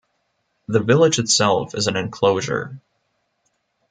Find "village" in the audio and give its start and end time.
0.79-1.19